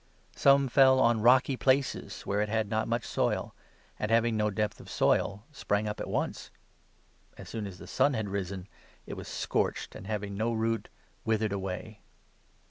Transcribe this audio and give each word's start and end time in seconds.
Some 0.35 0.67
fell 0.67 0.99
on 0.99 1.21
rocky 1.21 1.55
places, 1.55 2.23
where 2.23 2.41
it 2.41 2.49
had 2.49 2.71
not 2.71 2.85
5 2.85 2.87
much 2.87 3.05
soil, 3.05 3.53
and, 3.99 4.09
having 4.09 4.35
no 4.35 4.49
depth 4.49 4.79
of 4.79 4.89
soil, 4.89 5.45
sprang 5.51 5.87
up 5.87 5.99
at 5.99 6.09
once. 6.09 6.49
As 7.37 7.47
soon 7.49 7.67
as 7.67 7.77
the 7.77 7.85
sun 7.85 8.15
had 8.15 8.27
risen, 8.27 8.67
it 9.05 9.13
was 9.13 9.27
scorched, 9.27 9.93
and, 9.93 10.07
having 10.07 10.35
no 10.35 10.53
6 10.53 10.57
root, 10.59 10.89
withered 11.23 11.53
away. 11.53 11.99